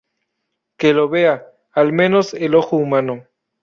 [0.79, 3.27] que lo vea, al menos, el ojo humano.